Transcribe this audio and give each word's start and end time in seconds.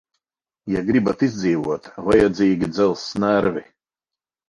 Ja 0.75 0.81
gribat 0.87 1.21
izdzīvot, 1.27 1.91
vajadzīgi 2.09 2.73
dzelzs 2.75 3.17
nervi. 3.29 3.69